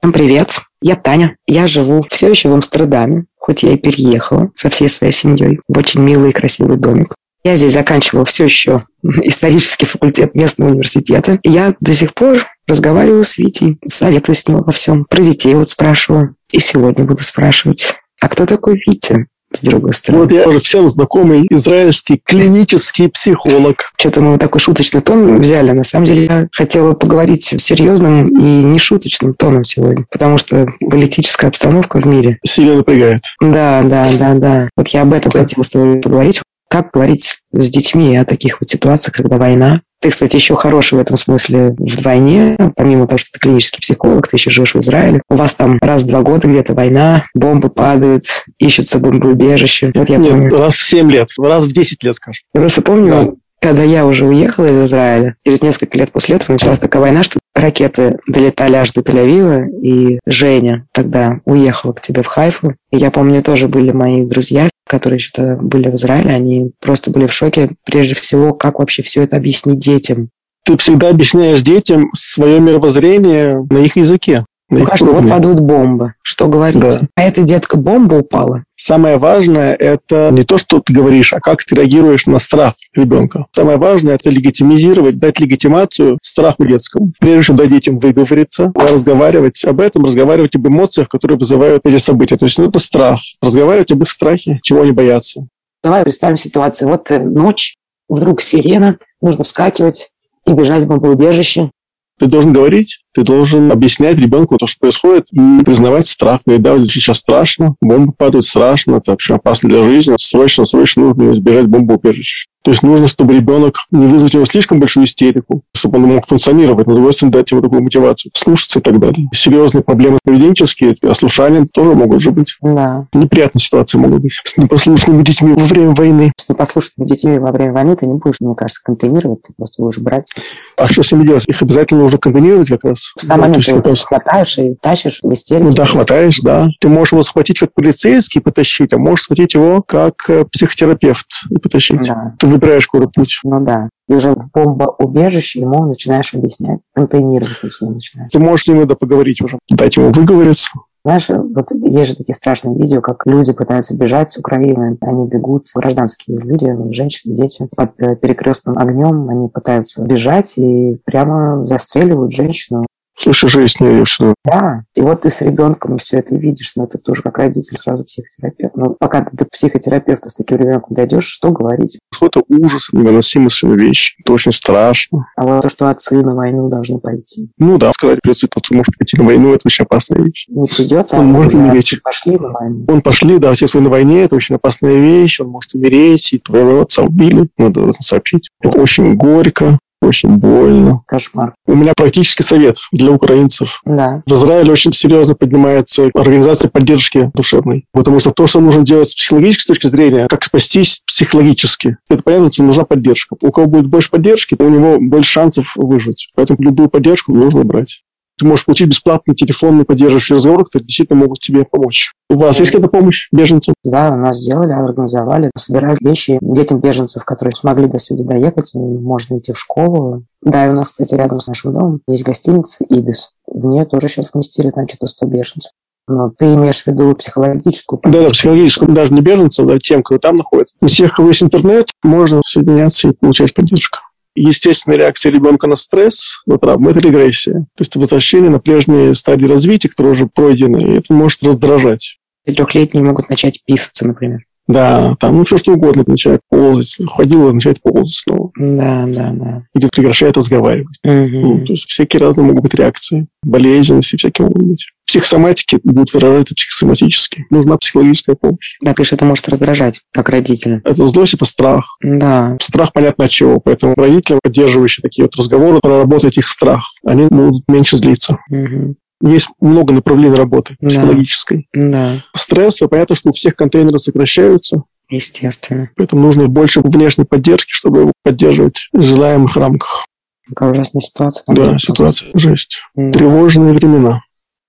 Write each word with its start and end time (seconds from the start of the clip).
Всем 0.00 0.12
привет, 0.12 0.60
я 0.80 0.94
Таня. 0.94 1.36
Я 1.48 1.66
живу 1.66 2.06
все 2.08 2.30
еще 2.30 2.48
в 2.48 2.52
Амстердаме, 2.52 3.24
хоть 3.36 3.64
я 3.64 3.72
и 3.72 3.76
переехала 3.76 4.52
со 4.54 4.70
всей 4.70 4.88
своей 4.88 5.12
семьей 5.12 5.58
в 5.66 5.76
очень 5.76 6.02
милый 6.02 6.30
и 6.30 6.32
красивый 6.32 6.76
домик. 6.76 7.16
Я 7.42 7.56
здесь 7.56 7.72
заканчивала 7.72 8.24
все 8.24 8.44
еще 8.44 8.84
исторический 9.02 9.86
факультет 9.86 10.36
местного 10.36 10.70
университета. 10.70 11.40
И 11.42 11.50
я 11.50 11.74
до 11.80 11.94
сих 11.94 12.14
пор 12.14 12.46
разговариваю 12.68 13.24
с 13.24 13.38
Витей, 13.38 13.78
советую 13.88 14.36
с 14.36 14.46
ним 14.46 14.62
во 14.62 14.70
всем. 14.70 15.04
Про 15.04 15.20
детей 15.20 15.56
вот 15.56 15.68
спрашиваю. 15.68 16.36
И 16.52 16.60
сегодня 16.60 17.04
буду 17.04 17.24
спрашивать. 17.24 17.98
А 18.20 18.28
кто 18.28 18.46
такой 18.46 18.80
Витя? 18.86 19.26
С 19.54 19.62
другой 19.62 19.94
стороны. 19.94 20.24
Вот 20.24 20.32
я 20.32 20.46
уже 20.46 20.58
всем 20.58 20.88
знакомый 20.88 21.46
израильский 21.50 22.20
клинический 22.24 23.08
психолог. 23.08 23.92
Что-то 23.98 24.20
мы 24.20 24.38
такой 24.38 24.60
шуточный 24.60 25.00
тон 25.00 25.40
взяли. 25.40 25.72
На 25.72 25.84
самом 25.84 26.06
деле 26.06 26.24
я 26.24 26.48
хотела 26.52 26.94
поговорить 26.94 27.54
серьезным 27.58 28.28
и 28.28 28.62
не 28.62 28.78
шуточным 28.78 29.34
тоном 29.34 29.64
сегодня, 29.64 30.04
потому 30.10 30.38
что 30.38 30.66
политическая 30.90 31.48
обстановка 31.48 32.00
в 32.00 32.06
мире... 32.06 32.38
Сильно 32.44 32.76
напрягает. 32.76 33.22
Да, 33.40 33.82
да, 33.82 34.06
да, 34.18 34.34
да. 34.34 34.68
Вот 34.76 34.88
я 34.88 35.02
об 35.02 35.12
этом 35.12 35.30
да. 35.32 35.40
хотела 35.40 35.62
с 35.62 35.70
тобой 35.70 36.00
поговорить. 36.00 36.40
Как 36.70 36.90
говорить 36.92 37.38
с 37.52 37.70
детьми 37.70 38.16
о 38.16 38.26
таких 38.26 38.60
вот 38.60 38.68
ситуациях, 38.68 39.16
когда 39.16 39.38
война, 39.38 39.80
ты, 40.00 40.10
кстати, 40.10 40.36
еще 40.36 40.54
хороший 40.54 40.94
в 40.94 41.00
этом 41.00 41.16
смысле 41.16 41.74
вдвойне. 41.78 42.56
Помимо 42.76 43.06
того, 43.06 43.18
что 43.18 43.32
ты 43.32 43.40
клинический 43.40 43.80
психолог, 43.80 44.28
ты 44.28 44.36
еще 44.36 44.50
живешь 44.50 44.74
в 44.74 44.78
Израиле. 44.78 45.22
У 45.28 45.34
вас 45.34 45.54
там 45.54 45.78
раз 45.80 46.02
в 46.02 46.06
два 46.06 46.22
года 46.22 46.46
где-то 46.46 46.74
война, 46.74 47.24
бомбы 47.34 47.68
падают, 47.68 48.24
ищутся 48.58 48.98
бомбоубежища. 48.98 49.90
Вот 49.94 50.08
я 50.08 50.16
Нет, 50.16 50.30
помню. 50.30 50.56
раз 50.56 50.76
в 50.76 50.82
семь 50.82 51.10
лет, 51.10 51.28
раз 51.38 51.64
в 51.64 51.72
десять 51.72 52.02
лет, 52.04 52.14
скажем. 52.14 52.44
Я 52.54 52.60
просто 52.60 52.82
помню, 52.82 53.10
да. 53.10 53.32
когда 53.60 53.82
я 53.82 54.06
уже 54.06 54.26
уехала 54.26 54.66
из 54.66 54.88
Израиля, 54.88 55.34
через 55.44 55.62
несколько 55.62 55.98
лет 55.98 56.12
после 56.12 56.36
этого 56.36 56.52
началась 56.52 56.78
такая 56.78 57.02
война, 57.02 57.22
что 57.22 57.40
ракеты 57.54 58.18
долетали 58.26 58.76
аж 58.76 58.92
до 58.92 59.00
Тель-Авива, 59.00 59.66
и 59.82 60.20
Женя 60.26 60.86
тогда 60.92 61.40
уехала 61.44 61.92
к 61.92 62.00
тебе 62.00 62.22
в 62.22 62.26
Хайфу. 62.26 62.74
И 62.90 62.96
я 62.96 63.10
помню, 63.10 63.42
тоже 63.42 63.68
были 63.68 63.90
мои 63.90 64.24
друзья, 64.24 64.70
которые 64.88 65.18
что-то 65.20 65.56
были 65.60 65.90
в 65.90 65.94
Израиле, 65.94 66.30
они 66.30 66.72
просто 66.80 67.10
были 67.10 67.26
в 67.26 67.32
шоке, 67.32 67.70
прежде 67.84 68.14
всего, 68.14 68.54
как 68.54 68.78
вообще 68.78 69.02
все 69.02 69.22
это 69.22 69.36
объяснить 69.36 69.78
детям. 69.78 70.30
Ты 70.64 70.76
всегда 70.76 71.10
объясняешь 71.10 71.62
детям 71.62 72.10
свое 72.14 72.60
мировоззрение 72.60 73.64
на 73.70 73.78
их 73.78 73.96
языке. 73.96 74.44
Конечно, 74.68 75.12
вот 75.12 75.28
падают 75.28 75.60
бомбы. 75.60 76.14
Что 76.22 76.46
говорить? 76.46 76.80
Да. 76.80 77.00
А 77.16 77.22
эта 77.22 77.42
детка 77.42 77.78
бомба 77.78 78.16
упала. 78.16 78.64
Самое 78.76 79.16
важное– 79.16 79.74
это 79.78 80.28
не 80.30 80.44
то, 80.44 80.58
что 80.58 80.80
ты 80.80 80.92
говоришь, 80.92 81.32
а 81.32 81.40
как 81.40 81.64
ты 81.64 81.74
реагируешь 81.74 82.26
на 82.26 82.38
страх 82.38 82.74
ребенка. 82.94 83.46
Самое 83.52 83.78
важное– 83.78 84.14
это 84.16 84.30
легитимизировать, 84.30 85.18
дать 85.18 85.40
легитимацию 85.40 86.18
страху 86.22 86.66
детскому. 86.66 87.12
Прежде 87.18 87.40
всего, 87.40 87.56
дать 87.56 87.70
детям 87.70 87.98
выговориться, 87.98 88.70
разговаривать 88.74 89.64
об 89.64 89.80
этом, 89.80 90.04
разговаривать 90.04 90.54
об 90.54 90.68
эмоциях, 90.68 91.08
которые 91.08 91.38
вызывают 91.38 91.86
эти 91.86 91.96
события. 91.96 92.36
То 92.36 92.44
есть 92.44 92.58
ну, 92.58 92.68
это 92.68 92.78
страх. 92.78 93.20
Разговаривать 93.40 93.90
об 93.90 94.02
их 94.02 94.10
страхе, 94.10 94.60
чего 94.62 94.82
они 94.82 94.92
боятся. 94.92 95.46
Давай 95.82 96.02
представим 96.02 96.36
ситуацию. 96.36 96.88
Вот 96.88 97.10
э, 97.10 97.18
ночь, 97.18 97.76
вдруг 98.08 98.42
сирена, 98.42 98.98
нужно 99.22 99.44
вскакивать 99.44 100.10
и 100.46 100.52
бежать 100.52 100.84
в 100.84 100.86
бомбоубежище. 100.86 101.70
Ты 102.18 102.26
должен 102.26 102.52
говорить, 102.52 103.04
ты 103.18 103.24
должен 103.24 103.72
объяснять 103.72 104.16
ребенку 104.16 104.56
то, 104.58 104.68
что 104.68 104.78
происходит, 104.78 105.32
и 105.32 105.64
признавать 105.64 106.06
страх. 106.06 106.42
Говорить, 106.46 106.62
да, 106.62 106.78
сейчас 106.84 107.18
страшно, 107.18 107.74
бомбы 107.80 108.12
падают, 108.12 108.46
страшно, 108.46 108.96
это 108.96 109.10
вообще 109.10 109.34
опасно 109.34 109.68
для 109.68 109.82
жизни. 109.82 110.14
Срочно, 110.20 110.64
срочно 110.64 111.02
нужно 111.02 111.32
избежать 111.32 111.66
бомбоубежища. 111.66 112.46
То 112.62 112.72
есть 112.72 112.82
нужно, 112.82 113.06
чтобы 113.06 113.34
ребенок 113.34 113.78
не 113.90 114.06
вызвать 114.06 114.34
у 114.34 114.38
него 114.38 114.44
слишком 114.44 114.78
большую 114.78 115.06
истерику, 115.06 115.62
чтобы 115.74 115.96
он 115.96 116.04
мог 116.04 116.26
функционировать, 116.26 116.86
но 116.86 116.92
удовольствием 116.92 117.30
дать 117.30 117.50
ему 117.50 117.62
такую 117.62 117.82
мотивацию, 117.82 118.30
слушаться 118.34 118.80
и 118.80 118.82
так 118.82 118.98
далее. 118.98 119.26
Серьезные 119.32 119.82
проблемы 119.82 120.18
поведенческие, 120.22 120.94
ослушания 121.02 121.66
тоже 121.72 121.94
могут 121.94 122.20
же 122.20 122.30
быть. 122.30 122.56
Да. 122.60 123.06
Неприятные 123.14 123.62
ситуации 123.62 123.96
могут 123.96 124.22
быть 124.22 124.32
с 124.44 124.56
непослушными 124.58 125.22
детьми 125.22 125.52
во 125.52 125.64
время 125.64 125.94
войны. 125.94 126.32
С 126.36 126.48
непослушными 126.48 127.06
детьми 127.06 127.38
во 127.38 127.52
время 127.52 127.72
войны 127.72 127.96
ты 127.96 128.06
не 128.06 128.14
будешь, 128.14 128.36
мне 128.40 128.54
кажется, 128.54 128.82
контейнировать, 128.84 129.42
ты 129.42 129.54
просто 129.56 129.82
будешь 129.82 129.98
брать. 129.98 130.30
А 130.76 130.88
что 130.88 131.02
с 131.02 131.12
ними 131.12 131.26
делать? 131.26 131.48
Их 131.48 131.62
обязательно 131.62 132.02
нужно 132.02 132.18
контейнировать 132.18 132.68
как 132.68 132.84
раз. 132.84 133.07
В 133.16 133.24
самом 133.24 133.52
да, 133.52 133.60
ты 133.60 133.90
есть, 133.90 134.04
хватаешь 134.04 134.58
и 134.58 134.74
тащишь 134.74 135.20
в 135.22 135.32
истерике. 135.32 135.64
Ну 135.64 135.72
да, 135.72 135.86
хватаешь, 135.86 136.40
да. 136.40 136.68
Ты 136.80 136.88
можешь 136.88 137.12
его 137.12 137.22
схватить 137.22 137.58
как 137.58 137.72
полицейский 137.72 138.40
и 138.40 138.44
потащить, 138.44 138.92
а 138.92 138.98
можешь 138.98 139.24
схватить 139.24 139.54
его 139.54 139.82
как 139.82 140.28
э, 140.28 140.44
психотерапевт 140.44 141.26
и 141.50 141.58
потащить. 141.58 142.06
Да 142.06 142.48
выбираешь 142.58 142.86
какой 142.86 143.08
путь. 143.08 143.40
Ну 143.44 143.64
да. 143.64 143.88
И 144.08 144.14
уже 144.14 144.32
в 144.32 144.50
бомбоубежище 144.52 145.60
ему 145.60 145.86
начинаешь 145.86 146.34
объяснять, 146.34 146.80
контейнировать 146.94 147.58
начинаешь. 147.62 148.32
Ты 148.32 148.38
можешь 148.38 148.64
с 148.64 148.68
ним 148.68 148.78
иногда 148.78 148.94
поговорить 148.94 149.42
уже, 149.42 149.58
дать 149.70 149.96
ему 149.96 150.10
выговориться. 150.10 150.70
Знаешь, 151.04 151.28
вот 151.28 151.70
есть 151.70 152.10
же 152.10 152.16
такие 152.16 152.34
страшные 152.34 152.76
видео, 152.76 153.00
как 153.00 153.24
люди 153.24 153.52
пытаются 153.52 153.96
бежать 153.96 154.32
с 154.32 154.38
Украины, 154.38 154.98
они 155.00 155.26
бегут, 155.26 155.66
гражданские 155.74 156.38
люди, 156.38 156.74
женщины, 156.92 157.34
дети, 157.34 157.68
под 157.74 158.00
э, 158.00 158.16
перекрестным 158.16 158.76
огнем, 158.76 159.28
они 159.30 159.48
пытаются 159.48 160.04
бежать 160.04 160.54
и 160.58 160.98
прямо 161.04 161.64
застреливают 161.64 162.32
женщину. 162.32 162.84
Слушай, 163.18 163.48
жизнь 163.48 163.76
не 163.80 164.04
все. 164.04 164.34
Да. 164.44 164.84
И 164.94 165.00
вот 165.00 165.22
ты 165.22 165.30
с 165.30 165.40
ребенком 165.40 165.98
все 165.98 166.18
это 166.18 166.36
видишь, 166.36 166.72
но 166.76 166.84
это 166.84 166.98
тоже 166.98 167.22
как 167.22 167.38
родитель 167.38 167.76
сразу 167.76 168.04
психотерапевт. 168.04 168.76
Но 168.76 168.94
пока 168.98 169.24
ты 169.24 169.36
до 169.36 169.44
психотерапевта 169.44 170.28
с 170.28 170.34
таким 170.34 170.58
ребенком 170.58 170.94
дойдешь, 170.94 171.26
что 171.26 171.50
говорить? 171.50 171.98
Это 172.20 172.42
ужас, 172.48 172.88
невыносимые 172.92 173.50
вещи. 173.76 174.16
Это 174.20 174.32
очень 174.32 174.52
страшно. 174.52 175.26
А 175.36 175.44
вот 175.44 175.62
то, 175.62 175.68
что 175.68 175.88
отцы 175.88 176.22
на 176.22 176.34
войну 176.34 176.68
должны 176.68 176.98
пойти. 176.98 177.50
Ну 177.58 177.78
да, 177.78 177.92
сказать, 177.92 178.20
придется 178.22 178.48
отцу 178.54 178.74
может 178.74 178.96
пойти 178.96 179.16
на 179.16 179.24
войну, 179.24 179.54
это 179.54 179.62
очень 179.66 179.84
опасная 179.84 180.22
вещь. 180.22 180.46
Не 180.48 180.66
придется, 180.66 181.16
он 181.16 181.26
а 181.26 181.28
может 181.28 181.54
умереть. 181.54 182.00
Пошли 182.02 182.36
на 182.36 182.50
войну. 182.50 182.84
Он 182.88 183.02
пошли, 183.02 183.38
да, 183.38 183.50
отец 183.50 183.70
свой 183.70 183.82
на 183.82 183.90
войне, 183.90 184.22
это 184.22 184.36
очень 184.36 184.56
опасная 184.56 184.96
вещь, 184.96 185.40
он 185.40 185.48
может 185.48 185.74
умереть, 185.74 186.32
и 186.32 186.38
твоего 186.38 186.80
отца 186.80 187.02
убили, 187.02 187.48
надо 187.56 187.92
сообщить. 188.00 188.50
Это 188.60 188.80
очень 188.80 189.16
горько, 189.16 189.78
очень 190.00 190.36
больно. 190.36 191.00
Кошмар. 191.06 191.54
У 191.66 191.74
меня 191.74 191.92
практически 191.96 192.42
совет 192.42 192.76
для 192.92 193.10
украинцев. 193.10 193.80
Да. 193.84 194.22
В 194.26 194.32
Израиле 194.32 194.72
очень 194.72 194.92
серьезно 194.92 195.34
поднимается 195.34 196.10
организация 196.14 196.70
поддержки 196.70 197.30
душевной. 197.34 197.86
Потому 197.92 198.18
что 198.18 198.30
то, 198.30 198.46
что 198.46 198.60
нужно 198.60 198.82
делать 198.82 199.10
с 199.10 199.14
психологической 199.14 199.74
точки 199.74 199.86
зрения, 199.88 200.26
как 200.28 200.44
спастись 200.44 201.02
психологически, 201.06 201.96
это 202.08 202.22
понятно, 202.22 202.52
что 202.52 202.62
нужна 202.62 202.84
поддержка. 202.84 203.36
У 203.40 203.50
кого 203.50 203.66
будет 203.66 203.86
больше 203.86 204.10
поддержки, 204.10 204.54
то 204.54 204.64
у 204.64 204.70
него 204.70 204.98
больше 205.00 205.30
шансов 205.30 205.72
выжить. 205.76 206.30
Поэтому 206.34 206.58
любую 206.62 206.88
поддержку 206.88 207.32
нужно 207.32 207.64
брать 207.64 208.02
ты 208.38 208.46
можешь 208.46 208.64
получить 208.64 208.88
бесплатный 208.88 209.34
телефонный 209.34 209.84
поддерживающий 209.84 210.36
разговор, 210.36 210.64
которые 210.64 210.86
действительно 210.86 211.20
могут 211.20 211.40
тебе 211.40 211.64
помочь. 211.64 212.12
У 212.30 212.38
вас 212.38 212.58
есть 212.60 212.70
какая-то 212.70 212.90
помощь 212.90 213.28
беженцам? 213.32 213.74
Да, 213.84 214.10
у 214.10 214.16
нас 214.16 214.38
сделали, 214.38 214.72
организовали, 214.72 215.50
собирали 215.56 215.96
вещи 216.00 216.38
детям 216.40 216.80
беженцев, 216.80 217.24
которые 217.24 217.52
смогли 217.54 217.86
до 217.86 217.98
сюда 217.98 218.24
доехать, 218.24 218.72
можно 218.74 219.38
идти 219.38 219.52
в 219.52 219.58
школу. 219.58 220.24
Да, 220.42 220.66
и 220.66 220.70
у 220.70 220.72
нас, 220.72 220.90
кстати, 220.90 221.14
рядом 221.14 221.40
с 221.40 221.48
нашим 221.48 221.72
домом 221.72 222.00
есть 222.06 222.24
гостиница 222.24 222.84
«Ибис». 222.84 223.32
В 223.46 223.66
нее 223.66 223.84
тоже 223.86 224.08
сейчас 224.08 224.32
вместили, 224.32 224.70
там 224.70 224.86
что-то 224.86 225.06
100 225.06 225.26
беженцев. 225.26 225.72
Но 226.06 226.30
ты 226.30 226.54
имеешь 226.54 226.82
в 226.82 226.86
виду 226.86 227.14
психологическую 227.14 227.98
поддержку? 227.98 228.22
Да, 228.22 228.28
да, 228.28 228.32
психологическую, 228.32 228.94
даже 228.94 229.12
не 229.12 229.20
беженцев, 229.20 229.66
да, 229.66 229.78
тем, 229.78 230.02
кто 230.02 230.18
там 230.18 230.36
находится. 230.36 230.76
У 230.80 230.86
всех, 230.86 231.14
кого 231.14 231.28
есть 231.28 231.42
интернет, 231.42 231.88
можно 232.02 232.40
соединяться 232.44 233.08
и 233.08 233.12
получать 233.12 233.52
поддержку 233.52 233.98
естественная 234.40 234.98
реакция 234.98 235.32
ребенка 235.32 235.66
на 235.66 235.76
стресс, 235.76 236.42
на 236.46 236.58
травму, 236.58 236.90
это 236.90 237.00
регрессия. 237.00 237.66
То 237.76 237.80
есть 237.80 237.96
возвращение 237.96 238.50
на 238.50 238.60
прежние 238.60 239.14
стадии 239.14 239.46
развития, 239.46 239.88
которые 239.88 240.12
уже 240.12 240.26
пройдены, 240.26 240.78
и 240.78 240.98
это 240.98 241.12
может 241.12 241.42
раздражать. 241.42 242.18
Трехлетние 242.44 243.04
могут 243.04 243.28
начать 243.28 243.62
писаться, 243.64 244.06
например. 244.06 244.47
Да, 244.68 245.16
там 245.18 245.36
ну 245.36 245.44
все 245.44 245.56
что 245.56 245.72
угодно 245.72 246.04
начинает 246.06 246.40
ползать. 246.48 246.96
Ходила, 247.06 247.50
начинает 247.52 247.80
ползать 247.80 248.08
снова. 248.08 248.50
Да, 248.56 249.06
да, 249.06 249.30
да. 249.32 249.62
Или 249.74 249.88
прекращает 249.88 250.36
разговаривать. 250.36 250.98
Угу. 251.04 251.12
Ну, 251.12 251.64
то 251.64 251.72
есть 251.72 251.88
всякие 251.88 252.20
разные 252.20 252.44
могут 252.44 252.64
быть 252.64 252.74
реакции. 252.74 253.26
Болезненности 253.42 254.16
всякие 254.16 254.46
могут 254.46 254.62
быть. 254.62 254.86
Психосоматики 255.06 255.80
будут 255.82 256.12
выражать 256.12 256.46
это 256.46 256.54
психосоматически. 256.54 257.46
Нужна 257.48 257.78
психологическая 257.78 258.36
помощь. 258.36 258.76
Да, 258.82 258.92
конечно, 258.92 259.14
это 259.16 259.24
может 259.24 259.48
раздражать, 259.48 260.00
как 260.12 260.28
родителя. 260.28 260.82
Это 260.84 261.06
злость, 261.06 261.32
это 261.32 261.46
страх. 261.46 261.96
Да. 262.02 262.58
Страх 262.60 262.92
понятно 262.92 263.24
от 263.24 263.30
чего. 263.30 263.58
Поэтому 263.58 263.94
родители, 263.96 264.38
поддерживающие 264.42 265.02
такие 265.02 265.24
вот 265.24 265.34
разговоры, 265.34 265.80
проработать 265.80 266.36
их 266.36 266.46
страх, 266.46 266.84
они 267.06 267.26
будут 267.26 267.64
меньше 267.68 267.96
злиться. 267.96 268.36
Угу. 268.50 268.96
Есть 269.20 269.48
много 269.60 269.92
направлений 269.92 270.34
работы 270.34 270.76
да. 270.80 270.88
психологической. 270.88 271.68
Да. 271.72 272.22
Стресс, 272.36 272.78
понятно, 272.88 273.16
что 273.16 273.30
у 273.30 273.32
всех 273.32 273.56
контейнеры 273.56 273.98
сокращаются. 273.98 274.84
Естественно. 275.10 275.90
Поэтому 275.96 276.22
нужно 276.22 276.46
больше 276.48 276.80
внешней 276.82 277.24
поддержки, 277.24 277.72
чтобы 277.72 278.00
его 278.00 278.12
поддерживать 278.22 278.88
в 278.92 279.02
желаемых 279.02 279.56
рамках. 279.56 280.04
Какая 280.46 280.70
ужасная 280.70 281.00
ситуация. 281.00 281.44
Да, 281.48 281.78
ситуация 281.78 282.30
жесть. 282.34 282.82
Да. 282.94 283.10
Тревожные 283.12 283.74
времена. 283.74 284.20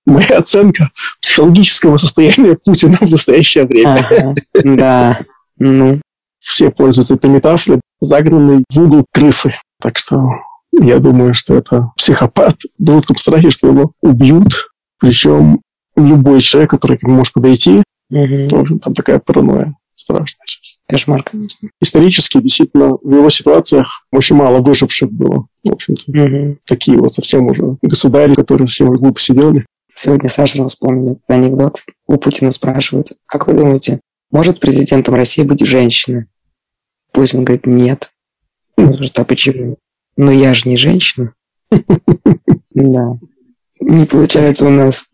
Моя 0.06 0.38
оценка 0.38 0.90
психологического 1.20 1.96
состояния 1.98 2.56
Путина 2.64 2.96
в 3.00 3.10
настоящее 3.10 3.64
время. 3.64 4.04
Ага. 4.10 4.34
Да, 4.64 5.20
ну. 5.58 6.00
Все 6.38 6.70
пользуются 6.70 7.14
этой 7.14 7.28
метафорой, 7.28 7.80
загнанной 8.00 8.64
в 8.70 8.80
угол 8.80 9.04
крысы. 9.12 9.54
Так 9.80 9.98
что 9.98 10.16
я 10.72 10.98
думаю, 10.98 11.34
что 11.34 11.54
это 11.54 11.90
психопат 11.96 12.56
в 12.78 12.86
жутком 12.90 13.16
страхе, 13.16 13.50
что 13.50 13.68
его 13.68 13.92
убьют. 14.00 14.70
Причем 14.98 15.60
любой 15.96 16.40
человек, 16.40 16.70
который 16.70 16.98
к 16.98 17.02
нему 17.02 17.16
может 17.16 17.32
подойти, 17.32 17.82
в 18.10 18.54
общем, 18.54 18.78
там 18.78 18.94
такая 18.94 19.18
паранойя 19.18 19.74
страшная 19.94 20.46
сейчас. 20.46 20.78
Кошмар, 20.88 21.22
конечно. 21.22 21.68
Исторически, 21.80 22.40
действительно, 22.40 22.96
в 23.02 23.14
его 23.14 23.28
ситуациях 23.28 24.06
очень 24.10 24.34
мало 24.36 24.60
выживших 24.60 25.12
было. 25.12 25.46
В 25.62 25.72
общем-то, 25.72 26.04
Мгм. 26.10 26.58
такие 26.64 26.96
вот 26.98 27.12
совсем 27.14 27.46
уже 27.46 27.76
государи, 27.82 28.32
которые 28.34 28.66
совсем 28.66 28.92
глупо 28.94 29.20
сидели. 29.20 29.66
Сегодня 29.92 30.28
Саша 30.30 30.66
вспомнил 30.68 31.20
анекдот. 31.28 31.84
У 32.06 32.16
Путина 32.16 32.50
спрашивают, 32.50 33.12
как 33.26 33.46
вы 33.46 33.52
думаете, 33.54 34.00
может 34.30 34.58
президентом 34.60 35.14
России 35.14 35.42
быть 35.42 35.64
женщина? 35.66 36.26
Путин 37.12 37.44
говорит, 37.44 37.66
нет. 37.66 38.10
Он 38.76 38.86
говорит, 38.86 39.18
а 39.18 39.24
почему? 39.24 39.76
Ну 40.22 40.30
я 40.30 40.52
же 40.52 40.68
не 40.68 40.76
женщина. 40.76 41.32
Да. 42.72 43.14
Не 43.80 44.04
получается 44.04 44.66
у 44.66 44.70
нас 44.70 45.06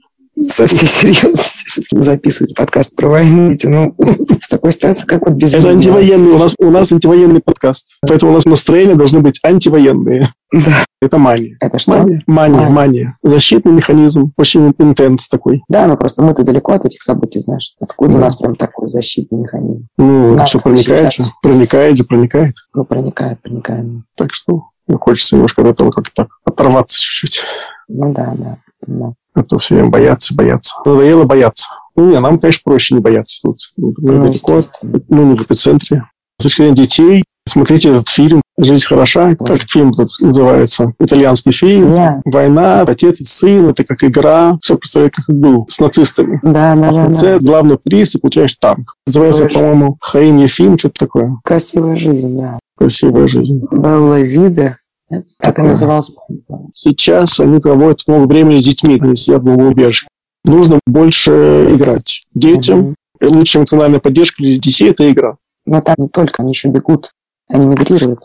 со 0.50 0.66
всей 0.66 0.86
серьезности 0.86 1.80
записывать 1.92 2.54
подкаст 2.54 2.94
про 2.94 3.08
войну. 3.08 3.48
Ведь, 3.48 3.64
Ну, 3.64 3.94
в 3.96 4.48
такой 4.50 4.72
ситуации, 4.72 5.06
как 5.06 5.22
вот 5.26 5.36
без 5.36 5.54
Это 5.54 5.70
антивоенный, 5.70 6.32
у 6.32 6.38
нас, 6.38 6.54
у 6.58 6.70
нас 6.70 6.92
антивоенный 6.92 7.40
подкаст. 7.40 7.98
Поэтому 8.06 8.32
у 8.32 8.34
нас 8.34 8.44
настроения 8.44 8.94
должны 8.94 9.20
быть 9.20 9.40
антивоенные. 9.42 10.28
Да. 10.52 10.84
Это 11.00 11.16
мания. 11.18 11.56
Это 11.60 11.78
что? 11.78 11.92
Мания, 11.98 12.22
мания, 12.26 12.56
Мания. 12.56 12.70
мания. 12.70 13.18
Защитный 13.22 13.72
механизм, 13.72 14.32
очень 14.36 14.74
интенс 14.78 15.28
такой. 15.28 15.62
Да, 15.68 15.86
но 15.86 15.96
просто 15.96 16.22
мы-то 16.22 16.42
далеко 16.42 16.72
от 16.72 16.84
этих 16.84 17.00
событий, 17.00 17.40
знаешь. 17.40 17.74
Откуда 17.80 18.10
у 18.10 18.14
Да. 18.14 18.20
нас 18.24 18.36
прям 18.36 18.54
такой 18.54 18.88
защитный 18.90 19.38
механизм? 19.38 19.86
Ну, 19.96 20.28
это 20.34 20.38
Да, 20.38 20.44
все 20.44 20.58
проникает 20.60 21.12
же. 21.12 21.24
Проникает 21.42 21.96
же, 21.96 22.04
проникает. 22.04 22.54
Ну, 22.74 22.84
проникает, 22.84 23.40
проникает. 23.40 23.86
Так 24.16 24.34
что 24.34 24.64
хочется 24.94 25.34
немножко 25.36 25.62
от 25.62 25.68
этого 25.68 25.90
как-то 25.90 26.12
так 26.14 26.28
оторваться 26.44 26.98
чуть-чуть. 26.98 27.44
Ну 27.88 28.12
да, 28.12 28.34
да. 28.36 28.58
да. 28.86 29.12
А 29.34 29.42
то 29.42 29.58
все 29.58 29.74
время 29.74 29.90
бояться, 29.90 30.34
бояться. 30.34 30.74
Надоело 30.84 31.24
бояться. 31.24 31.68
Ну, 31.96 32.10
не, 32.10 32.20
нам, 32.20 32.38
конечно, 32.38 32.60
проще 32.64 32.94
не 32.94 33.00
бояться 33.00 33.40
тут. 33.42 33.58
Ну, 33.76 33.92
далеко, 33.92 34.60
ну, 35.08 35.30
не 35.30 35.36
в 35.36 35.42
эпицентре. 35.42 36.04
С 36.38 36.44
точки 36.44 36.62
зрения 36.62 36.74
детей, 36.74 37.24
смотрите 37.46 37.90
этот 37.90 38.08
фильм 38.08 38.42
«Жизнь 38.58 38.84
хороша». 38.86 39.34
Как 39.36 39.60
фильм 39.62 39.92
этот 39.92 40.08
называется? 40.20 40.92
Итальянский 40.98 41.52
фильм. 41.52 41.94
Да, 41.94 42.20
Война, 42.24 42.82
отец 42.82 43.20
и 43.20 43.24
сын, 43.24 43.68
это 43.68 43.84
как 43.84 44.02
игра. 44.04 44.58
Все 44.62 44.76
представляет, 44.76 45.14
как 45.14 45.34
был 45.36 45.66
с 45.68 45.78
нацистами. 45.80 46.40
да, 46.42 46.74
да, 46.74 46.88
А 46.88 46.92
в 46.92 46.94
да, 46.96 47.04
конце 47.04 47.38
да. 47.38 47.46
главный 47.46 47.78
приз, 47.78 48.14
и 48.14 48.18
получаешь 48.18 48.54
танк. 48.56 48.94
Называется, 49.06 49.46
по-моему, 49.46 49.96
Хаим 50.00 50.38
Ефим, 50.38 50.78
что-то 50.78 51.00
такое. 51.06 51.38
Красивая 51.44 51.96
жизнь, 51.96 52.36
да. 52.38 52.58
Красивая 52.76 53.28
жизнь. 53.28 53.60
Белла 53.70 54.20
Вида. 54.20 54.78
Нет? 55.08 55.26
Так 55.40 55.52
и 55.52 55.56
Такое. 55.56 55.70
назывался. 55.70 56.12
Сейчас 56.74 57.38
они 57.40 57.60
проводят 57.60 58.00
много 58.06 58.26
времени 58.26 58.58
с 58.58 58.64
детьми, 58.64 58.98
они 59.00 59.16
сидят 59.16 59.42
в 59.42 59.46
убежище. 59.48 60.08
Нужно 60.44 60.80
больше 60.86 61.68
играть. 61.74 62.22
Детям 62.34 62.94
Мгм. 63.20 63.36
лучшая 63.36 63.60
эмоциональная 63.62 64.00
поддержка 64.00 64.42
для 64.42 64.58
детей– 64.58 64.90
это 64.90 65.10
игра. 65.10 65.36
Но 65.64 65.80
там 65.80 65.94
не 65.98 66.08
только, 66.08 66.42
они 66.42 66.52
еще 66.52 66.68
бегут. 66.68 67.10
Они 67.50 67.66
мигрируют. 67.66 68.20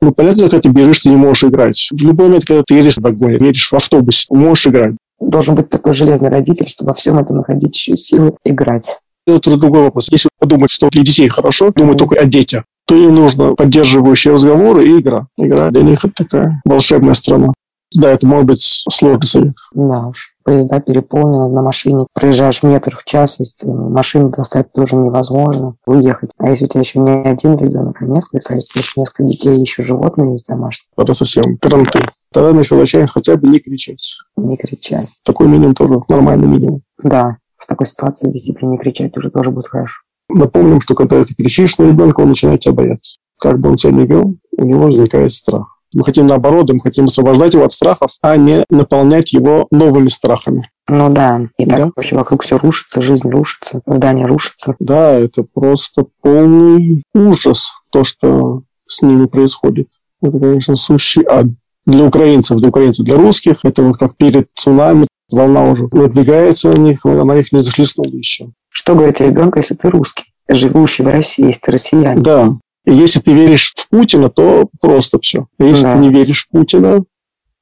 Ну, 0.00 0.12
понятно, 0.12 0.44
когда 0.44 0.60
ты 0.60 0.68
бежишь, 0.68 1.00
ты 1.00 1.08
не 1.08 1.16
можешь 1.16 1.44
играть. 1.44 1.88
В 1.90 2.00
любой 2.02 2.26
момент, 2.26 2.44
когда 2.44 2.62
ты 2.66 2.74
едешь 2.74 2.96
в 2.96 3.00
вагоне, 3.02 3.34
едешь 3.34 3.70
в 3.70 3.74
автобусе, 3.74 4.26
можешь 4.30 4.66
играть. 4.68 4.94
Должен 5.20 5.56
быть 5.56 5.68
такой 5.68 5.94
железный 5.94 6.28
родитель, 6.28 6.68
чтобы 6.68 6.90
во 6.90 6.94
всем 6.94 7.18
этом 7.18 7.38
находить 7.38 7.74
еще 7.74 7.96
силы 7.96 8.34
играть. 8.44 8.98
Это 9.26 9.48
уже 9.50 9.58
другой 9.58 9.82
вопрос. 9.82 10.08
Если 10.10 10.28
подумать, 10.38 10.70
что 10.70 10.88
для 10.88 11.02
детей 11.02 11.28
хорошо, 11.28 11.72
думать 11.72 12.00
Мгм. 12.00 12.08
только 12.08 12.16
о 12.20 12.24
детях, 12.24 12.64
то 12.86 12.94
им 12.94 13.14
нужно 13.16 13.54
поддерживающие 13.54 14.32
разговоры 14.32 14.86
и 14.86 15.00
игра. 15.00 15.26
Игра 15.36 15.70
для 15.70 15.82
них 15.82 16.04
это 16.04 16.14
такая 16.24 16.62
волшебная 16.64 17.14
страна. 17.14 17.52
Да, 17.94 18.12
это 18.12 18.26
может 18.26 18.46
быть 18.46 18.62
сложный 18.62 19.26
совет. 19.26 19.54
Да 19.74 20.06
уж. 20.06 20.34
Поезда 20.48 20.80
переполнены 20.80 21.50
на 21.50 21.60
машине. 21.60 22.06
Проезжаешь 22.14 22.62
метр 22.62 22.96
в 22.96 23.04
час, 23.04 23.38
если 23.38 23.68
машину 23.68 24.30
достать 24.30 24.72
тоже 24.72 24.96
невозможно. 24.96 25.72
Выехать. 25.84 26.30
А 26.38 26.48
если 26.48 26.64
у 26.64 26.68
тебя 26.68 26.80
еще 26.80 27.00
не 27.00 27.10
один 27.10 27.58
ребенок, 27.58 28.00
а 28.00 28.06
несколько, 28.06 28.54
если 28.54 28.78
еще 28.78 28.92
несколько 28.96 29.24
детей, 29.24 29.50
еще 29.60 29.82
животные 29.82 30.32
есть 30.32 30.48
домашние, 30.48 30.88
Тогда 30.96 31.12
совсем 31.12 31.58
карантин. 31.58 32.00
Тогда 32.32 32.54
на 32.54 32.64
человек 32.64 33.10
хотя 33.10 33.36
бы 33.36 33.46
не 33.46 33.58
кричать. 33.58 34.16
не 34.38 34.56
кричать. 34.56 35.18
Такой 35.22 35.48
минимум 35.48 35.74
тоже 35.74 36.00
нормальный 36.08 36.48
минимум. 36.48 36.80
Да, 37.04 37.36
в 37.58 37.66
такой 37.66 37.86
ситуации 37.86 38.30
действительно 38.30 38.70
не 38.70 38.78
кричать 38.78 39.14
уже 39.18 39.30
тоже 39.30 39.50
будет 39.50 39.68
хорошо. 39.68 40.00
Напомним, 40.30 40.80
что 40.80 40.94
когда 40.94 41.22
ты 41.24 41.34
кричишь 41.34 41.76
на 41.76 41.84
ребенка, 41.84 42.20
он 42.20 42.30
начинает 42.30 42.60
тебя 42.60 42.72
бояться. 42.72 43.18
Как 43.38 43.60
бы 43.60 43.68
он 43.68 43.76
себя 43.76 43.92
не 43.92 44.06
вел, 44.06 44.34
у 44.56 44.64
него 44.64 44.84
возникает 44.84 45.30
страх. 45.30 45.77
Мы 45.94 46.04
хотим 46.04 46.26
наоборот, 46.26 46.70
мы 46.72 46.80
хотим 46.80 47.04
освобождать 47.06 47.54
его 47.54 47.64
от 47.64 47.72
страхов, 47.72 48.10
а 48.22 48.36
не 48.36 48.64
наполнять 48.70 49.32
его 49.32 49.66
новыми 49.70 50.08
страхами. 50.08 50.62
Ну 50.88 51.08
да, 51.10 51.40
и 51.58 51.66
так 51.66 51.78
Да. 51.78 51.90
вообще 51.96 52.16
вокруг 52.16 52.42
все 52.42 52.58
рушится, 52.58 53.00
жизнь 53.00 53.28
рушится, 53.28 53.80
здание 53.86 54.26
рушится. 54.26 54.74
Да, 54.78 55.12
это 55.12 55.42
просто 55.42 56.06
полный 56.22 57.02
ужас, 57.14 57.70
то, 57.90 58.04
что 58.04 58.62
с 58.86 59.02
ними 59.02 59.26
происходит. 59.26 59.88
Это, 60.20 60.38
конечно, 60.38 60.76
сущий 60.76 61.24
ад. 61.24 61.46
Для 61.86 62.04
украинцев, 62.04 62.58
для 62.58 62.68
украинцев, 62.68 63.06
для 63.06 63.16
русских, 63.16 63.64
это 63.64 63.82
вот 63.82 63.96
как 63.96 64.16
перед 64.16 64.48
цунами, 64.54 65.06
волна 65.32 65.70
уже 65.70 65.88
надвигается 65.90 66.70
на 66.70 66.76
них, 66.76 67.04
она 67.06 67.36
их 67.36 67.50
не 67.52 67.60
захлестнула 67.60 68.08
еще. 68.08 68.48
Что 68.68 68.94
говорить 68.94 69.20
ребенку, 69.20 69.58
если 69.58 69.74
ты 69.74 69.88
русский, 69.88 70.24
живущий 70.48 71.02
в 71.02 71.08
России, 71.08 71.46
если 71.46 71.60
ты 71.60 71.72
россиянин? 71.72 72.22
Да. 72.22 72.50
И 72.88 72.94
если 72.94 73.20
ты 73.20 73.32
веришь 73.34 73.74
в 73.76 73.88
Путина, 73.90 74.30
то 74.30 74.68
просто 74.80 75.18
все. 75.20 75.46
Если 75.58 75.84
Да. 75.84 75.94
ты 75.96 76.00
не 76.00 76.08
веришь 76.08 76.46
в 76.46 76.48
Путина, 76.50 77.04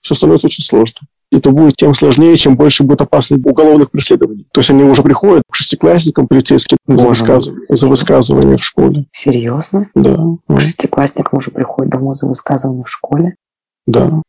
все 0.01 0.15
становится 0.15 0.47
очень 0.47 0.63
сложно. 0.63 1.01
Это 1.33 1.51
будет 1.51 1.75
тем 1.77 1.93
сложнее, 1.95 2.37
чем 2.37 2.57
больше 2.57 2.85
будет 2.85 3.01
опасных 3.01 3.45
уголовных 3.45 3.91
преследований. 3.91 4.47
То 4.53 4.61
есть 4.61 4.71
они 4.71 4.85
уже 4.85 5.03
приходят 5.03 5.43
к 5.51 5.55
шестиклассникам 5.57 6.29
полицейским 6.29 6.79
за, 6.87 6.97
Да. 6.97 7.09
высказыв- 7.09 7.57
за 7.69 7.89
высказывание 7.89 8.57
в 8.57 8.63
школе. 8.65 9.07
Серьезно? 9.11 9.91
Да, 9.97 10.17
К 10.49 10.61
шестиклассникам 10.61 11.41
уже 11.41 11.51
приходит 11.51 11.91
домой 11.91 12.15
за 12.15 12.29
высказывание 12.29 12.85
в 12.85 12.89
школе? 12.91 13.35
да, 13.87 14.23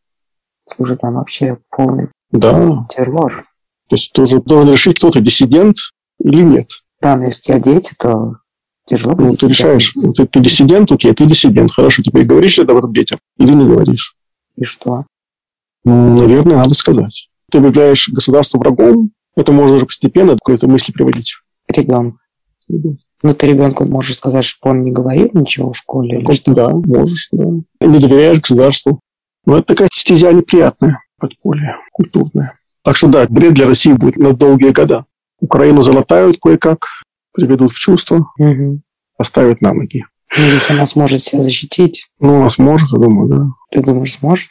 Слушай, 0.69 0.97
там 0.97 1.13
вообще 1.13 1.59
полный 1.69 2.09
да. 2.31 2.85
террор. 2.89 3.45
То 3.89 3.95
есть 3.95 4.11
ты 4.11 4.23
уже 4.23 4.41
должен 4.41 4.71
решить, 4.71 4.97
кто 4.97 5.11
ты, 5.11 5.21
диссидент 5.21 5.75
или 6.19 6.41
нет. 6.41 6.67
Да, 7.01 7.15
но 7.15 7.25
если 7.25 7.39
у 7.39 7.43
тебя 7.43 7.59
дети, 7.59 7.93
то 7.97 8.33
тяжело 8.87 9.15
Ну, 9.15 9.33
ты 9.35 9.47
решаешь, 9.47 9.93
диссидентом. 9.93 10.13
ты, 10.13 10.25
ты 10.27 10.39
диссидент, 10.39 10.91
окей, 10.91 11.13
ты 11.13 11.25
диссидент, 11.25 11.71
хорошо, 11.71 12.01
теперь 12.01 12.25
говоришь 12.25 12.57
это 12.57 12.71
об 12.71 12.79
этом 12.79 12.93
детям 12.93 13.19
или 13.37 13.53
не 13.53 13.65
говоришь? 13.65 14.15
И 14.55 14.63
что? 14.63 15.05
Ну, 15.83 16.17
наверное, 16.17 16.57
надо 16.57 16.73
сказать. 16.73 17.29
Ты 17.51 17.59
объявляешь 17.59 18.09
государство 18.09 18.57
врагом, 18.57 19.11
это 19.35 19.51
можно 19.53 19.75
уже 19.75 19.85
постепенно 19.85 20.35
к 20.41 20.49
этой 20.49 20.67
мысли 20.67 20.91
приводить. 20.91 21.35
Ребенок. 21.67 22.15
Ну, 23.23 23.33
ты 23.33 23.47
ребенку 23.47 23.85
можешь 23.85 24.17
сказать, 24.17 24.43
что 24.43 24.69
он 24.69 24.81
не 24.81 24.91
говорит 24.91 25.33
ничего 25.33 25.71
в 25.71 25.77
школе 25.77 26.19
или 26.19 26.31
что? 26.33 26.53
да, 26.53 26.69
можешь, 26.69 27.29
да. 27.31 27.45
Не 27.81 27.99
доверяешь 27.99 28.41
государству. 28.41 28.99
Но 29.45 29.57
это 29.57 29.67
такая 29.67 29.89
стезя 29.91 30.31
неприятная, 30.33 31.01
подполье, 31.17 31.77
культурная. 31.93 32.59
Так 32.83 32.95
что 32.95 33.07
да, 33.07 33.25
бред 33.29 33.53
для 33.53 33.65
России 33.65 33.93
будет 33.93 34.17
на 34.17 34.33
долгие 34.33 34.71
года. 34.71 35.05
Украину 35.39 35.81
залатают 35.81 36.37
кое-как, 36.41 36.85
приведут 37.37 37.71
в 37.71 37.79
чувство, 37.79 38.25
Мгм. 38.37 38.81
поставят 39.17 39.61
на 39.61 39.73
ноги. 39.73 40.03
Ну, 40.37 40.43
если 40.43 40.73
она 40.73 40.87
сможет 40.87 41.23
себя 41.23 41.41
защитить, 41.41 42.07
Ну, 42.19 42.35
она 42.37 42.49
сможет, 42.49 42.89
я 42.91 42.99
думаю, 42.99 43.29
да. 43.29 43.45
ты 43.71 43.81
думаешь, 43.81 44.15
сможет? 44.15 44.49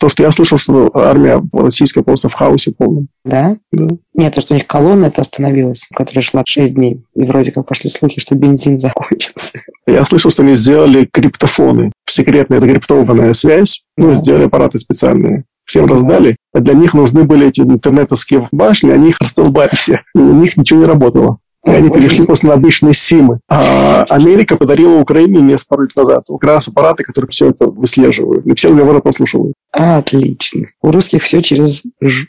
То, 0.00 0.08
что 0.08 0.24
я 0.24 0.32
слышал, 0.32 0.58
что 0.58 0.90
армия 0.92 1.40
российская 1.52 2.02
просто 2.02 2.28
в 2.28 2.34
хаосе 2.34 2.72
полном. 2.76 3.06
Да? 3.24 3.56
Да. 3.72 3.86
Нет, 4.12 4.34
то, 4.34 4.40
что 4.40 4.52
у 4.52 4.56
них 4.56 4.66
колонна 4.66 5.06
это 5.06 5.20
остановилась, 5.22 5.86
которая 5.94 6.22
шла 6.22 6.42
6 6.44 6.74
дней. 6.74 7.04
И 7.14 7.22
вроде 7.22 7.52
как 7.52 7.66
пошли 7.68 7.88
слухи, 7.88 8.20
что 8.20 8.34
бензин 8.34 8.76
закончился. 8.78 9.60
Я 9.86 10.04
слышал, 10.04 10.32
что 10.32 10.42
они 10.42 10.54
сделали 10.54 11.08
криптофоны, 11.10 11.92
секретная 12.06 12.58
закриптованная 12.58 13.32
связь. 13.34 13.82
Ну, 13.96 14.08
Да. 14.08 14.14
сделали 14.16 14.44
аппараты 14.46 14.80
специальные. 14.80 15.44
Всем 15.64 15.86
Да. 15.86 15.92
раздали. 15.92 16.36
А 16.52 16.58
для 16.58 16.74
них 16.74 16.92
нужны 16.92 17.22
были 17.22 17.46
эти 17.46 17.60
интернетовские 17.60 18.48
башни, 18.52 18.90
они 18.90 19.08
их 19.10 19.18
раздолбали 19.20 19.70
все. 19.74 20.02
У 20.14 20.18
них 20.20 20.56
ничего 20.56 20.80
не 20.80 20.86
работало. 20.86 21.38
И 21.66 21.70
они 21.70 21.90
перешли 21.90 22.26
просто 22.26 22.46
на 22.46 22.54
обычные 22.54 22.92
симы. 22.92 23.40
А 23.48 24.04
Америка 24.10 24.56
подарила 24.56 24.96
Украине 24.96 25.40
несколько 25.40 25.82
лет 25.82 25.96
назад 25.96 26.24
как 26.28 26.44
раз 26.44 26.68
аппараты, 26.68 27.04
которые 27.04 27.30
все 27.30 27.50
это 27.50 27.66
выслеживают. 27.66 28.46
И 28.46 28.54
все 28.54 28.68
разговоры 28.68 29.00
прослушивают. 29.00 29.54
Отлично. 29.72 30.66
У 30.82 30.90
русских 30.90 31.22
все 31.22 31.42
через 31.42 31.82
Ж. 32.00 32.26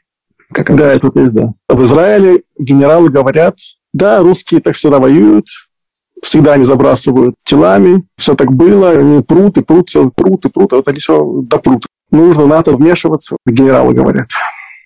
Как? 0.51 0.75
Да, 0.75 0.93
это 0.93 1.09
есть, 1.15 1.33
да. 1.33 1.53
В 1.67 1.83
Израиле 1.83 2.43
генералы 2.57 3.09
говорят, 3.09 3.57
да, 3.93 4.21
русские 4.21 4.61
так 4.61 4.75
всегда 4.75 4.99
воюют, 4.99 5.47
всегда 6.21 6.53
они 6.53 6.63
забрасывают 6.63 7.35
телами, 7.43 8.03
все 8.17 8.35
так 8.35 8.53
было, 8.53 8.91
они 8.91 9.21
прут 9.21 9.57
и 9.57 9.63
прут, 9.63 9.89
все 9.89 10.09
прут 10.09 10.45
и 10.45 10.49
прут, 10.49 10.73
а 10.73 10.77
вот 10.77 10.87
они 10.87 10.99
все 10.99 11.41
допрут. 11.41 11.87
Нужно 12.11 12.45
НАТО 12.45 12.75
вмешиваться, 12.75 13.37
генералы 13.45 13.93
говорят. 13.93 14.27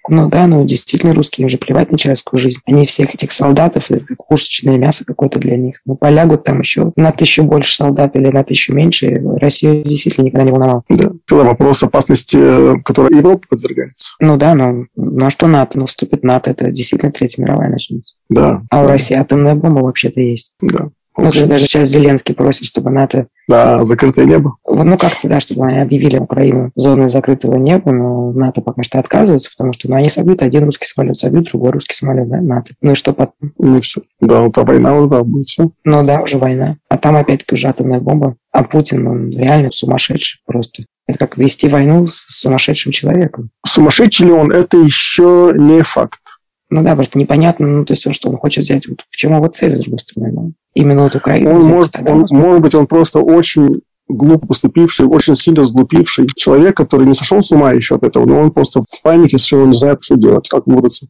Ну 0.10 0.30
да, 0.30 0.48
ну 0.48 0.66
действительно 0.66 1.14
русские 1.14 1.44
им 1.44 1.50
же 1.50 1.58
плевать 1.58 1.92
на 1.92 1.98
человеческую 1.98 2.40
жизнь. 2.40 2.60
Они 2.66 2.86
всех 2.86 3.14
этих 3.14 3.32
солдатов, 3.32 3.92
это 3.92 4.06
кушечное 4.16 4.78
мясо 4.78 5.06
какое-то 5.06 5.40
для 5.40 5.58
них. 5.58 5.82
Ну 5.86 5.96
полягут 5.96 6.44
там 6.44 6.60
еще 6.60 6.92
на 6.96 7.12
тысячу 7.12 7.44
больше 7.44 7.76
солдат 7.76 8.16
или 8.16 8.30
на 8.30 8.44
тысячу 8.44 8.74
меньше. 8.74 9.22
Россию 9.40 9.84
действительно 9.84 10.26
никогда 10.26 10.46
не 10.46 10.52
волновал. 10.52 10.84
Да. 10.90 11.12
Тогда 11.26 11.44
вопрос 11.46 11.84
опасности, 11.84 12.82
которой 12.84 13.18
Европа 13.18 13.46
подвергается. 13.50 14.14
Ну 14.20 14.38
да, 14.38 14.56
но 14.56 14.86
ну 14.96 15.26
а 15.26 15.30
что 15.30 15.48
НАТО? 15.48 15.80
Ну 15.80 15.86
вступит 15.86 16.24
НАТО, 16.24 16.52
это 16.52 16.72
действительно 16.72 17.12
Третья 17.12 17.42
мировая 17.42 17.70
начнется. 17.70 18.16
Да. 18.30 18.62
А 18.70 18.84
у 18.84 18.88
России 18.88 19.16
атомная 19.16 19.56
бомба 19.56 19.80
вообще-то 19.80 20.20
есть. 20.20 20.56
Да. 20.62 20.90
Ну, 21.24 21.32
есть 21.32 21.48
даже 21.48 21.66
сейчас 21.66 21.90
Зеленский 21.90 22.36
просит, 22.36 22.66
чтобы 22.66 22.90
НАТО... 22.92 23.28
Да, 23.48 23.84
закрытое 23.84 24.26
небо. 24.26 24.56
Ну, 24.68 24.98
как-то, 24.98 25.28
да, 25.28 25.40
чтобы 25.40 25.66
они 25.66 25.80
объявили 25.80 26.18
Украину 26.18 26.72
зоной 26.76 27.10
закрытого 27.10 27.56
неба, 27.56 27.92
но 27.92 28.32
НАТО 28.32 28.62
пока 28.62 28.84
что 28.84 29.00
отказывается, 29.00 29.50
потому 29.56 29.74
что 29.74 29.90
ну, 29.90 29.96
они 29.96 30.10
собьют, 30.10 30.42
один 30.42 30.66
русский 30.66 30.88
самолет 30.88 31.18
собьют, 31.18 31.50
другой 31.50 31.72
русский 31.72 31.96
самолет, 31.96 32.30
да, 32.30 32.42
НАТО. 32.42 32.74
Ну 32.82 32.92
и 32.92 32.96
что 32.96 33.14
потом? 33.14 33.54
Ну 33.58 33.78
и 33.78 33.82
все. 33.82 34.02
Да, 34.22 34.42
вот 34.42 34.58
а 34.58 34.64
война 34.64 34.96
уже 34.96 35.10
да, 35.10 35.24
будет 35.24 35.48
все. 35.48 35.70
Ну 35.84 36.06
да, 36.06 36.22
уже 36.22 36.38
война. 36.38 36.78
А 36.90 36.98
там 36.98 37.16
опять-таки 37.16 37.56
уже 37.56 37.68
атомная 37.68 38.00
бомба. 38.00 38.36
А 38.52 38.64
Путин, 38.64 39.08
он 39.08 39.32
реально 39.32 39.72
сумасшедший 39.72 40.42
просто. 40.46 40.84
Это 41.08 41.18
как 41.18 41.38
вести 41.38 41.68
войну 41.68 42.06
с 42.06 42.26
сумасшедшим 42.28 42.92
человеком. 42.92 43.50
Сумасшедший 43.66 44.28
ли 44.28 44.32
он, 44.32 44.52
это 44.52 44.78
еще 44.78 45.54
не 45.56 45.82
факт. 45.82 46.20
Ну 46.70 46.84
да, 46.84 46.96
просто 46.96 47.18
непонятно, 47.18 47.68
ну, 47.68 47.86
то 47.86 47.94
есть 47.94 48.06
он 48.06 48.14
что, 48.14 48.30
он 48.30 48.38
хочет 48.38 48.64
взять, 48.64 48.88
вот 48.88 49.04
в 49.10 49.18
чем 49.18 49.36
его 49.36 49.48
цель, 49.48 49.76
с 49.76 49.80
другой 49.80 50.00
стороны, 50.00 50.32
да? 50.32 50.42
Именно 50.76 51.04
вот 51.04 51.16
Украину. 51.16 51.52
Он 51.52 51.60
взять, 51.60 51.74
может, 51.74 51.92
тогда 51.92 52.14
он, 52.14 52.28
может 52.30 52.62
быть, 52.62 52.76
он 52.76 52.86
просто 52.86 53.20
очень 53.20 53.82
глупо 54.08 54.48
поступивший, 54.48 55.06
очень 55.06 55.36
сильно 55.36 55.64
сглупивший 55.64 56.28
человек, 56.36 56.76
который 56.78 57.08
не 57.08 57.14
сошел 57.14 57.42
с 57.42 57.52
ума 57.52 57.72
еще 57.72 57.96
от 57.96 58.04
этого, 58.04 58.26
но 58.26 58.40
он 58.40 58.52
просто 58.52 58.82
в 58.82 59.02
панике 59.02 59.38
совершенно 59.38 59.72
не 59.72 59.78
знает, 59.78 60.00
что 60.02 60.16
делать, 60.16 60.50
как 60.50 60.68
выбраться. 60.68 61.08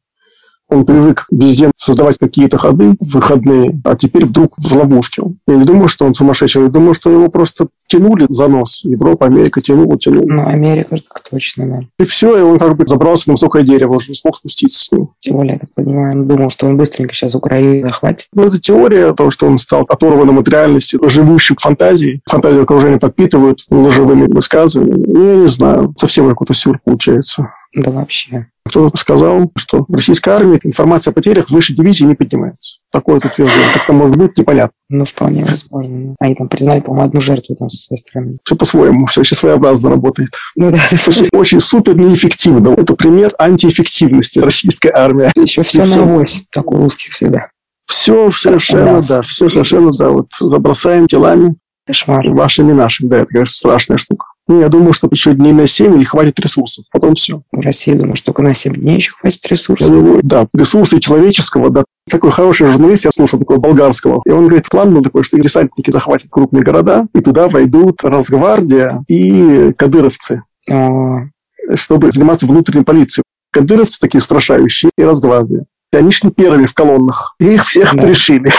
Он 0.70 0.86
привык 0.86 1.26
везде 1.32 1.72
создавать 1.76 2.18
какие-то 2.18 2.58
ходы 2.58 2.96
выходные, 3.00 3.80
а 3.84 3.96
теперь 3.96 4.26
вдруг 4.26 4.56
в 4.58 4.76
ловушке. 4.76 5.24
Я 5.48 5.56
не 5.56 5.64
думаю, 5.64 5.88
что 5.88 6.06
он 6.06 6.14
сумасшедший, 6.14 6.64
я 6.64 6.70
думаю, 6.70 6.94
что 6.94 7.10
его 7.10 7.30
просто 7.30 7.68
тянули 7.88 8.28
за 8.30 8.48
нос. 8.48 8.82
Европа, 8.84 9.26
Америка 9.26 9.62
тянула, 9.62 9.98
тянула. 9.98 10.26
Ну, 10.28 10.48
Америка 10.48 10.98
так 10.98 11.24
точно, 11.30 11.68
да. 11.68 11.80
И 11.98 12.04
все, 12.08 12.38
и 12.38 12.42
он 12.42 12.60
как 12.60 12.78
бы 12.78 12.86
забрался 12.86 13.30
на 13.30 13.34
высокое 13.34 13.64
дерево, 13.64 13.96
уже 13.96 14.10
не 14.10 14.16
смог 14.16 14.38
спуститься 14.38 14.86
с 14.86 14.92
ним. 14.92 15.10
Тем 15.20 15.38
более, 15.38 15.54
я 15.54 15.60
так 15.60 15.74
понимаю, 15.74 16.20
он 16.20 16.28
думал, 16.28 16.50
что 16.52 16.68
он 16.68 16.78
быстренько 16.78 17.14
сейчас 17.14 17.36
Украину 17.36 17.88
захватит. 17.88 18.28
Ну, 18.34 18.44
это 18.44 18.60
теория 18.60 19.14
того, 19.14 19.32
что 19.32 19.48
он 19.48 19.58
стал 19.58 19.86
оторванным 19.90 20.38
от 20.38 20.48
реальности, 20.48 21.00
живущим 21.10 21.56
в 21.56 21.62
фантазии. 21.62 22.22
Фантазию 22.28 22.64
окружения 22.64 23.00
подпитывают 23.00 23.60
ложевыми 23.70 24.32
высказываниями. 24.32 25.06
Ну, 25.08 25.28
я 25.28 25.36
не 25.36 25.48
знаю, 25.48 25.94
совсем 25.98 26.30
какой-то 26.30 26.54
сюр 26.54 26.80
получается. 26.84 27.52
Да 27.74 27.92
вообще. 27.92 28.48
Кто-то 28.70 28.98
сказал, 28.98 29.52
что 29.58 29.86
в 29.88 29.94
российской 29.96 30.30
армии 30.30 30.60
информация 30.64 31.12
о 31.12 31.14
потерях 31.14 31.50
выше 31.50 31.76
дивизии 31.76 32.04
не 32.06 32.16
поднимается. 32.16 32.78
Такое 32.92 33.16
вот 33.16 33.26
утверждение. 33.26 33.68
Как 33.74 33.84
это 33.84 33.94
может 33.94 34.16
быть, 34.18 34.38
непонятно. 34.38 34.74
Ну, 34.90 35.06
вполне 35.06 35.44
возможно. 35.46 36.16
Они 36.20 36.36
там 36.36 36.48
признали, 36.50 36.80
по-моему, 36.80 37.06
одну 37.08 37.22
жертву 37.22 37.56
там 37.56 37.70
со 37.70 37.78
своей 37.78 38.00
стороны. 38.00 38.38
Все 38.44 38.56
по-своему, 38.56 39.06
все 39.08 39.22
очень 39.22 39.38
своеобразно 39.38 39.90
работает. 39.90 40.30
Ну 40.56 40.72
да, 40.72 40.80
Очень, 41.08 41.30
очень 41.34 41.60
супер 41.60 41.96
неэффективно. 41.96 42.74
Это 42.74 42.96
пример 42.96 43.34
антиэффективности 43.40 44.40
российской 44.40 44.92
армии. 44.92 45.30
еще 45.40 45.64
все 45.64 45.84
всё. 45.84 46.06
на 46.06 46.18
ось, 46.18 46.44
как 46.52 46.72
у 46.72 46.78
русских 46.78 47.14
всегда. 47.14 47.50
Все 47.86 48.32
совершенно, 48.32 48.94
Раз. 48.94 49.08
да, 49.08 49.22
все 49.24 49.50
совершенно, 49.50 49.92
да, 49.92 50.10
вот 50.10 50.28
забросаем 50.40 51.08
телами 51.08 51.56
Кошмар. 51.86 52.28
вашими 52.30 52.72
нашими. 52.72 53.10
Да, 53.10 53.18
это, 53.18 53.28
конечно, 53.28 53.54
страшная 53.54 53.98
штука. 53.98 54.28
Ну, 54.50 54.60
я 54.62 54.70
думаю, 54.70 54.94
что 54.94 55.08
еще 55.12 55.34
дней 55.36 55.54
на 55.54 55.68
7 55.68 55.96
не 55.96 56.04
хватит 56.04 56.40
ресурсов. 56.40 56.84
Потом 56.92 57.14
все. 57.14 57.44
В 57.52 57.62
России, 57.62 57.94
думаю, 57.94 58.16
что 58.16 58.28
только 58.28 58.42
на 58.42 58.56
7 58.56 58.74
дней 58.74 58.96
еще 58.96 59.12
хватит 59.12 59.46
ресурсов. 59.46 60.24
Да, 60.24 60.48
ресурсы 60.56 61.00
человеческого, 61.00 61.70
да. 61.70 61.84
Такой 62.10 62.32
хороший 62.32 62.66
журналист, 62.66 63.06
я 63.06 63.12
слушал 63.12 63.38
такого 63.38 63.60
болгарского. 63.60 64.24
И 64.26 64.32
он 64.32 64.48
говорит, 64.48 64.68
план 64.68 64.92
был 64.92 65.04
такой, 65.04 65.22
что 65.22 65.38
десантники 65.38 65.92
захватят 65.92 66.32
крупные 66.32 66.64
города, 66.64 67.06
и 67.14 67.20
туда 67.20 67.48
войдут 67.48 68.04
Росгвардия 68.04 69.04
и 69.08 69.72
кадыровцы, 69.78 70.42
О, 70.72 71.28
чтобы 71.76 72.12
заниматься 72.12 72.48
внутренней 72.48 72.84
полицией. 72.84 73.24
Кадыровцы 73.52 74.00
такие 74.00 74.20
устрашающие, 74.20 74.90
и 74.98 75.04
Росгвардия. 75.04 75.66
И 75.94 75.98
они 75.98 76.10
шли 76.10 76.32
первыми 76.32 76.66
в 76.66 76.74
колоннах. 76.74 77.36
И 77.40 77.54
их 77.54 77.68
всех 77.68 77.96
Да. 77.96 78.04
пришили. 78.08 78.52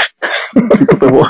Типа 0.76 0.96
того. 0.96 1.26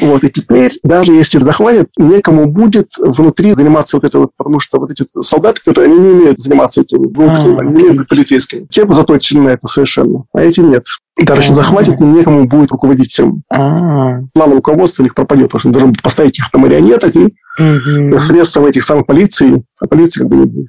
Вот, 0.00 0.22
и 0.22 0.28
теперь, 0.28 0.72
даже 0.82 1.12
если 1.12 1.40
захватят, 1.40 1.88
некому 1.96 2.46
будет 2.46 2.90
внутри 2.98 3.54
заниматься 3.54 3.96
вот 3.96 4.04
это 4.04 4.18
вот, 4.20 4.30
потому 4.36 4.60
что 4.60 4.78
вот 4.78 4.90
эти 4.90 5.04
солдаты, 5.20 5.60
которые, 5.64 5.92
они 5.92 5.98
не 5.98 6.10
умеют 6.10 6.40
заниматься 6.40 6.82
этим 6.82 7.02
внутренним, 7.02 7.58
А, 7.58 7.60
они 7.62 7.70
не 7.70 7.82
умеют 7.82 7.96
быть 7.96 8.08
полицейскими. 8.08 8.66
Те 8.66 8.86
заточены 8.92 9.42
на 9.42 9.48
это 9.50 9.66
совершенно, 9.66 10.24
а 10.32 10.40
эти 10.42 10.60
нет. 10.60 10.84
Даже 11.20 11.40
если 11.40 11.52
А. 11.52 11.56
захватят, 11.56 12.00
некому 12.00 12.46
будет 12.46 12.70
руководить 12.70 13.10
всем. 13.10 13.42
а, 13.48 14.20
План 14.34 14.52
руководства 14.52 15.02
у 15.02 15.04
них 15.04 15.14
пропадет, 15.14 15.46
потому 15.50 15.60
что 15.60 15.70
должны 15.70 15.92
поставить 16.02 16.38
их 16.38 16.52
на 16.52 16.58
марионеток 16.60 17.16
и 17.16 17.34
мгм. 17.58 18.18
средством 18.18 18.66
этих 18.66 18.84
самых 18.84 19.06
полиции, 19.06 19.64
а 19.80 19.86
полиции 19.86 20.20
как 20.20 20.28
бы 20.28 20.36
не 20.36 20.44
будет. 20.44 20.68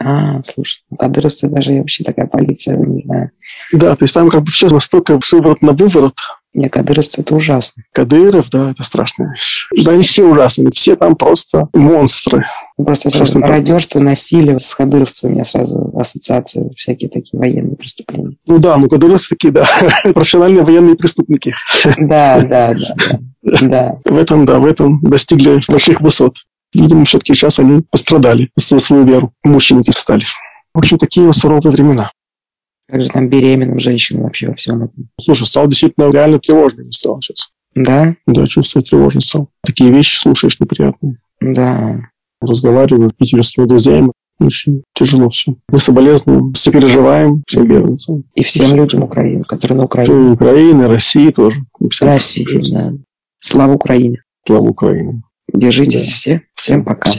А, 0.00 0.40
слушай, 0.44 0.82
кадыровцы 0.96 1.48
даже 1.48 1.72
вообще 1.74 2.04
такая 2.04 2.26
полиция, 2.26 2.76
не 2.76 3.02
знаю. 3.02 3.30
Да, 3.72 3.96
то 3.96 4.04
есть 4.04 4.14
там 4.14 4.30
как 4.30 4.42
бы 4.42 4.50
все 4.50 4.68
настолько 4.68 5.18
выворот 5.30 5.60
на 5.60 5.72
выворот. 5.72 6.14
Не, 6.54 6.68
кадыровцы 6.68 7.20
это 7.20 7.34
ужасно. 7.34 7.82
Кадыров, 7.92 8.48
да, 8.50 8.70
это 8.70 8.82
страшная 8.82 9.30
вещь. 9.30 9.68
Да, 9.84 9.92
они 9.92 10.02
все 10.02 10.24
ужасные, 10.24 10.70
все 10.72 10.96
там 10.96 11.14
просто 11.14 11.68
монстры. 11.74 12.46
Ну, 12.78 12.84
Просто 12.84 13.10
Что 13.10 13.18
сразу 13.18 13.32
с 13.32 13.34
ним 13.34 13.42
так? 13.42 13.50
радежство, 13.50 14.00
насилие 14.00 14.58
с 14.58 14.74
кадыровцами, 14.74 15.30
у 15.30 15.34
меня 15.34 15.44
сразу 15.44 15.92
ассоциации, 15.94 16.70
всякие 16.74 17.10
такие 17.10 17.38
военные 17.38 17.76
преступления. 17.76 18.36
Ну 18.46 18.58
да, 18.58 18.78
ну 18.78 18.88
кадыровцы 18.88 19.30
такие, 19.30 19.52
да, 19.52 19.66
профессиональные 20.14 20.64
военные 20.64 20.96
преступники. 20.96 21.54
Да, 21.98 22.40
да, 22.40 22.74
да, 23.42 23.58
да. 23.60 23.98
В 24.04 24.16
этом, 24.16 24.46
да, 24.46 24.58
в 24.58 24.64
этом 24.64 25.00
достигли 25.02 25.60
больших 25.68 26.00
высот. 26.00 26.36
Видимо, 26.74 27.04
все-таки 27.04 27.34
сейчас 27.34 27.58
они 27.60 27.82
пострадали 27.90 28.50
за 28.56 28.78
свою 28.78 29.04
веру. 29.04 29.32
Мученики 29.42 29.90
стали. 29.90 30.24
В 30.74 30.78
общем, 30.78 30.98
такие 30.98 31.32
суровые 31.32 31.72
времена. 31.72 32.10
Как 32.88 33.00
же 33.02 33.08
там 33.10 33.28
беременным 33.28 33.78
женщинам 33.78 34.22
вообще 34.24 34.48
во 34.48 34.54
всем 34.54 34.82
этом? 34.82 35.08
Слушай, 35.20 35.46
стал 35.46 35.66
действительно 35.68 36.10
реально 36.10 36.38
тревожным 36.38 36.90
стал 36.90 37.20
сейчас. 37.20 37.50
Да, 37.74 38.14
Да, 38.26 38.46
чувствую, 38.46 38.82
тревожно 38.82 39.20
стал. 39.20 39.50
Такие 39.62 39.90
вещи 39.92 40.16
слушаешь 40.16 40.58
неприятные. 40.60 41.14
да. 41.40 42.00
Разговариваю 42.40 43.10
с 43.10 43.12
питерскими 43.14 43.64
друзьями. 43.66 44.12
Очень 44.40 44.84
тяжело 44.94 45.28
все. 45.28 45.56
Мы 45.70 45.80
соболезнуем, 45.80 46.52
все 46.52 46.70
переживаем, 46.70 47.42
все 47.48 47.64
беженцам. 47.64 48.22
И 48.36 48.44
всем 48.44 48.76
людям 48.76 49.02
Украины, 49.02 49.42
которые 49.42 49.78
на 49.78 49.84
Украине. 49.84 50.14
Всей 50.14 50.32
Украины, 50.34 50.86
России 50.86 51.30
тоже. 51.32 51.64
России, 52.00 52.46
да. 52.72 52.92
Слава 53.40 53.72
Украине. 53.74 54.22
Слава 54.46 54.68
Украине. 54.68 55.22
Держитесь 55.52 56.06
Да. 56.06 56.12
все. 56.12 56.42
Всем 56.54 56.84
пока. 56.84 57.12